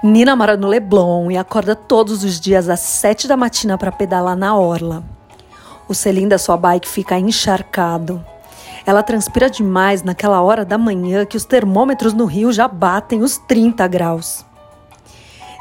Nina 0.00 0.36
mora 0.36 0.56
no 0.56 0.68
Leblon 0.68 1.28
e 1.28 1.36
acorda 1.36 1.74
todos 1.74 2.22
os 2.22 2.38
dias 2.38 2.68
às 2.68 2.78
sete 2.78 3.26
da 3.26 3.36
matina 3.36 3.76
para 3.76 3.90
pedalar 3.90 4.36
na 4.36 4.56
orla. 4.56 5.02
O 5.88 5.94
selim 5.94 6.28
da 6.28 6.38
sua 6.38 6.56
bike 6.56 6.86
fica 6.86 7.18
encharcado. 7.18 8.24
Ela 8.86 9.02
transpira 9.02 9.50
demais 9.50 10.04
naquela 10.04 10.40
hora 10.40 10.64
da 10.64 10.78
manhã 10.78 11.26
que 11.26 11.36
os 11.36 11.44
termômetros 11.44 12.14
no 12.14 12.26
Rio 12.26 12.52
já 12.52 12.68
batem 12.68 13.22
os 13.22 13.38
30 13.38 13.88
graus. 13.88 14.46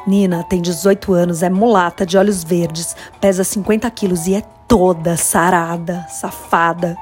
Nina 0.05 0.44
tem 0.44 0.62
18 0.62 1.14
anos, 1.14 1.42
é 1.42 1.50
mulata, 1.50 2.06
de 2.06 2.16
olhos 2.16 2.44
verdes, 2.44 2.96
pesa 3.20 3.44
50 3.44 3.90
quilos 3.90 4.28
e 4.28 4.36
é 4.36 4.44
toda 4.68 5.18
sarada, 5.18 6.06
safada. 6.10 6.96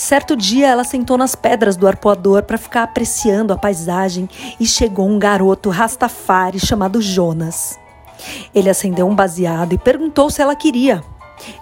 Certo 0.00 0.34
dia 0.34 0.66
ela 0.66 0.82
sentou 0.82 1.18
nas 1.18 1.34
pedras 1.34 1.76
do 1.76 1.86
arpoador 1.86 2.42
para 2.42 2.56
ficar 2.56 2.84
apreciando 2.84 3.52
a 3.52 3.58
paisagem 3.58 4.30
e 4.58 4.64
chegou 4.64 5.06
um 5.06 5.18
garoto 5.18 5.68
rastafari 5.68 6.58
chamado 6.58 7.02
Jonas. 7.02 7.78
Ele 8.54 8.70
acendeu 8.70 9.06
um 9.06 9.14
baseado 9.14 9.74
e 9.74 9.78
perguntou 9.78 10.30
se 10.30 10.40
ela 10.40 10.56
queria. 10.56 11.04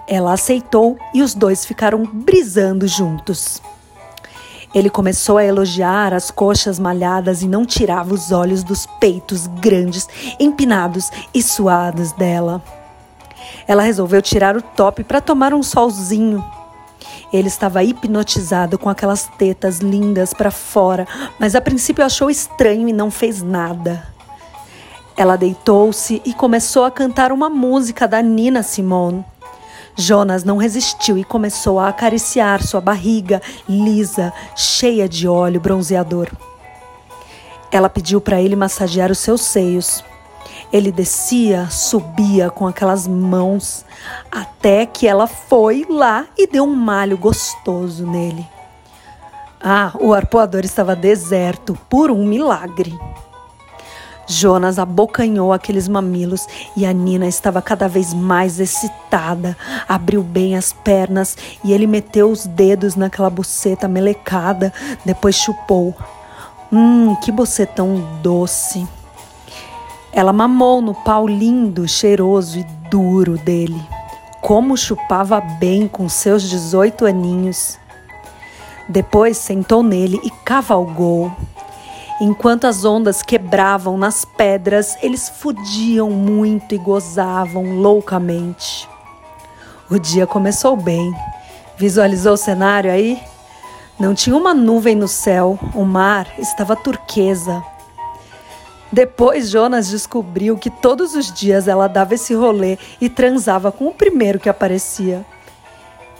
Ela 0.07 0.31
aceitou 0.31 0.97
e 1.13 1.21
os 1.21 1.35
dois 1.35 1.65
ficaram 1.65 2.05
brisando 2.05 2.87
juntos. 2.87 3.61
Ele 4.73 4.89
começou 4.89 5.37
a 5.37 5.43
elogiar 5.43 6.13
as 6.13 6.31
coxas 6.31 6.79
malhadas 6.79 7.41
e 7.41 7.47
não 7.47 7.65
tirava 7.65 8.13
os 8.13 8.31
olhos 8.31 8.63
dos 8.63 8.85
peitos 9.01 9.47
grandes, 9.47 10.07
empinados 10.39 11.11
e 11.33 11.43
suados 11.43 12.13
dela. 12.13 12.63
Ela 13.67 13.83
resolveu 13.83 14.21
tirar 14.21 14.55
o 14.55 14.61
top 14.61 15.03
para 15.03 15.19
tomar 15.19 15.53
um 15.53 15.61
solzinho. 15.61 16.41
Ele 17.31 17.47
estava 17.47 17.83
hipnotizado 17.83 18.77
com 18.77 18.89
aquelas 18.89 19.27
tetas 19.37 19.79
lindas 19.79 20.33
para 20.33 20.51
fora, 20.51 21.07
mas 21.39 21.55
a 21.55 21.61
princípio 21.61 22.03
achou 22.03 22.29
estranho 22.29 22.87
e 22.87 22.93
não 22.93 23.11
fez 23.11 23.41
nada. 23.41 24.07
Ela 25.15 25.35
deitou-se 25.35 26.21
e 26.25 26.33
começou 26.33 26.85
a 26.85 26.91
cantar 26.91 27.31
uma 27.31 27.49
música 27.49 28.07
da 28.07 28.21
Nina 28.21 28.63
Simone. 28.63 29.25
Jonas 29.95 30.45
não 30.45 30.55
resistiu 30.55 31.17
e 31.17 31.25
começou 31.25 31.77
a 31.77 31.89
acariciar 31.89 32.63
sua 32.63 32.79
barriga 32.79 33.41
lisa, 33.67 34.31
cheia 34.55 35.09
de 35.09 35.27
óleo 35.27 35.59
bronzeador. 35.59 36.29
Ela 37.69 37.89
pediu 37.89 38.21
para 38.21 38.41
ele 38.41 38.55
massagear 38.55 39.11
os 39.11 39.19
seus 39.19 39.41
seios. 39.41 40.03
Ele 40.71 40.91
descia, 40.91 41.67
subia 41.69 42.49
com 42.49 42.67
aquelas 42.67 43.07
mãos, 43.07 43.83
até 44.31 44.85
que 44.85 45.07
ela 45.07 45.25
foi 45.25 45.85
lá 45.89 46.27
e 46.37 46.45
deu 46.45 46.63
um 46.63 46.75
malho 46.75 47.17
gostoso 47.17 48.05
nele. 48.05 48.45
Ah, 49.61 49.91
o 49.99 50.13
arpoador 50.13 50.63
estava 50.63 50.95
deserto, 50.95 51.77
por 51.89 52.11
um 52.11 52.25
milagre. 52.25 52.97
Jonas 54.29 54.77
abocanhou 54.77 55.51
aqueles 55.51 55.87
mamilos 55.87 56.45
e 56.77 56.85
a 56.85 56.93
Nina 56.93 57.27
estava 57.27 57.63
cada 57.63 57.87
vez 57.87 58.13
mais 58.13 58.59
excitada. 58.59 59.57
Abriu 59.87 60.21
bem 60.21 60.55
as 60.55 60.71
pernas 60.71 61.35
e 61.63 61.73
ele 61.73 61.87
meteu 61.87 62.29
os 62.29 62.45
dedos 62.45 62.95
naquela 62.95 63.29
buceta 63.29 63.87
melecada, 63.87 64.71
depois 65.03 65.35
chupou. 65.35 65.95
Hum, 66.71 67.15
que 67.15 67.31
bocetão 67.31 68.07
doce. 68.21 68.87
Ela 70.11 70.33
mamou 70.33 70.81
no 70.81 70.93
pau 70.93 71.27
lindo, 71.27 71.87
cheiroso 71.87 72.59
e 72.59 72.63
duro 72.89 73.37
dele. 73.37 73.79
Como 74.41 74.77
chupava 74.77 75.39
bem 75.39 75.87
com 75.87 76.09
seus 76.09 76.43
18 76.43 77.05
aninhos. 77.05 77.77
Depois 78.87 79.37
sentou 79.37 79.83
nele 79.83 80.19
e 80.23 80.29
cavalgou. 80.29 81.31
Enquanto 82.19 82.65
as 82.65 82.83
ondas 82.83 83.21
quebravam 83.21 83.97
nas 83.97 84.25
pedras, 84.25 84.97
eles 85.01 85.29
fudiam 85.29 86.09
muito 86.09 86.73
e 86.73 86.77
gozavam 86.77 87.79
loucamente. 87.79 88.89
O 89.89 89.97
dia 89.97 90.27
começou 90.27 90.75
bem. 90.75 91.13
Visualizou 91.77 92.33
o 92.33 92.37
cenário 92.37 92.91
aí? 92.91 93.21
Não 93.99 94.13
tinha 94.13 94.35
uma 94.35 94.53
nuvem 94.53 94.95
no 94.95 95.07
céu, 95.07 95.57
o 95.73 95.85
mar 95.85 96.27
estava 96.37 96.75
turquesa. 96.75 97.63
Depois 98.91 99.49
Jonas 99.49 99.89
descobriu 99.89 100.57
que 100.57 100.69
todos 100.69 101.13
os 101.13 101.31
dias 101.31 101.67
ela 101.67 101.87
dava 101.87 102.15
esse 102.15 102.33
rolê 102.33 102.77
e 102.99 103.07
transava 103.09 103.71
com 103.71 103.87
o 103.87 103.93
primeiro 103.93 104.39
que 104.39 104.49
aparecia. 104.49 105.25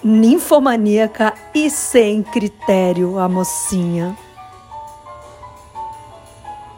Ninfomaníaca 0.03 1.34
e 1.53 1.69
sem 1.69 2.22
critério, 2.22 3.18
a 3.19 3.28
mocinha. 3.28 4.16